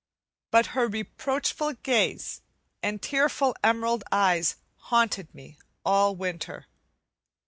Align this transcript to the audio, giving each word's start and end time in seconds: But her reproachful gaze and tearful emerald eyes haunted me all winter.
But 0.49 0.65
her 0.73 0.87
reproachful 0.87 1.73
gaze 1.83 2.41
and 2.81 3.03
tearful 3.03 3.55
emerald 3.63 4.03
eyes 4.11 4.55
haunted 4.75 5.31
me 5.35 5.59
all 5.85 6.15
winter. 6.15 6.65